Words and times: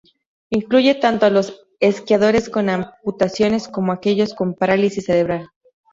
Incluye 0.49 0.95
tanto 0.95 1.27
a 1.27 1.29
los 1.29 1.61
esquiadores 1.79 2.49
con 2.49 2.69
amputaciones 2.71 3.67
como 3.67 3.91
a 3.91 3.95
aquellos 3.97 4.33
con 4.33 4.55
parálisis 4.55 5.05
cerebral. 5.05 5.49